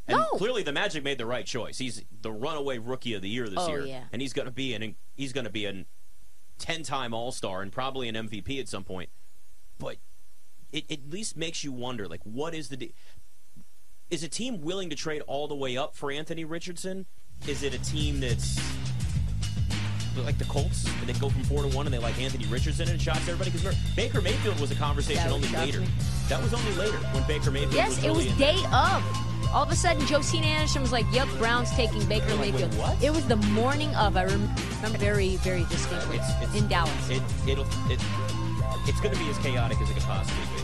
And 0.08 0.18
No. 0.18 0.24
clearly 0.38 0.62
the 0.62 0.72
Magic 0.72 1.02
made 1.02 1.18
the 1.18 1.26
right 1.26 1.44
choice. 1.44 1.78
He's 1.78 2.02
the 2.22 2.30
runaway 2.32 2.78
rookie 2.78 3.14
of 3.14 3.22
the 3.22 3.28
year 3.28 3.48
this 3.48 3.58
Oh, 3.58 3.68
year, 3.68 3.84
yeah. 3.86 4.04
and 4.12 4.22
he's 4.22 4.32
going 4.32 4.46
to 4.46 4.52
be 4.52 4.72
an 4.72 4.94
he's 5.16 5.32
going 5.32 5.44
to 5.46 5.50
be 5.50 5.66
an 5.66 5.86
ten-time 6.58 7.12
All-Star 7.12 7.60
and 7.60 7.72
probably 7.72 8.08
an 8.08 8.14
MVP 8.14 8.60
at 8.60 8.68
some 8.68 8.84
point. 8.84 9.10
But 9.78 9.96
it, 10.72 10.84
it 10.88 11.00
at 11.04 11.10
least 11.10 11.36
makes 11.36 11.64
you 11.64 11.72
wonder, 11.72 12.06
like, 12.08 12.22
what 12.22 12.54
is 12.54 12.68
the 12.68 12.76
de- 12.76 12.94
is 14.10 14.22
a 14.22 14.28
team 14.28 14.60
willing 14.60 14.88
to 14.90 14.96
trade 14.96 15.22
all 15.26 15.48
the 15.48 15.54
way 15.56 15.76
up 15.76 15.94
for 15.96 16.10
Anthony 16.12 16.44
Richardson? 16.44 17.06
Is 17.48 17.62
it 17.64 17.74
a 17.74 17.78
team 17.78 18.20
that's 18.20 18.58
like 20.22 20.38
the 20.38 20.44
Colts, 20.44 20.86
and 21.00 21.08
they 21.08 21.12
go 21.18 21.28
from 21.28 21.42
four 21.44 21.62
to 21.62 21.68
one, 21.68 21.86
and 21.86 21.94
they 21.94 21.98
like 21.98 22.20
Anthony 22.20 22.46
Richardson 22.46 22.88
and 22.88 23.00
shots 23.00 23.20
everybody? 23.28 23.50
Because 23.50 23.76
Baker 23.94 24.20
Mayfield 24.20 24.58
was 24.60 24.70
a 24.70 24.74
conversation 24.74 25.24
That 25.24 25.32
only 25.32 25.48
later. 25.48 25.80
me. 25.80 25.86
That 26.28 26.42
was 26.42 26.52
only 26.54 26.72
later 26.74 26.96
when 27.12 27.22
Baker 27.26 27.50
Mayfield. 27.50 27.74
Yes, 27.74 27.96
was 27.96 28.04
it 28.04 28.10
was 28.10 28.26
day 28.38 28.58
of. 28.72 29.02
All 29.54 29.62
of 29.62 29.70
a 29.70 29.76
sudden, 29.76 30.04
Josina 30.06 30.46
Anderson 30.46 30.82
was 30.82 30.92
like, 30.92 31.06
"Yep, 31.12 31.28
Brown's 31.38 31.70
taking 31.70 32.04
Baker 32.06 32.34
like, 32.34 32.52
Mayfield." 32.52 32.74
what? 32.76 33.02
It 33.02 33.10
was 33.10 33.26
the 33.26 33.36
morning 33.36 33.94
of. 33.94 34.16
I 34.16 34.22
remember 34.24 34.98
very, 34.98 35.36
very 35.36 35.64
distinctly 35.64 36.16
It's, 36.18 36.30
it's 36.42 36.54
in 36.56 36.68
Dallas. 36.68 37.10
It, 37.10 37.22
it'll 37.46 37.64
it, 37.90 38.00
it's 38.86 39.00
going 39.00 39.14
to 39.14 39.18
be 39.20 39.28
as 39.30 39.38
chaotic 39.38 39.80
as 39.80 39.88
it 39.90 39.94
could 39.94 40.02
possibly 40.02 40.42
be. 40.56 40.62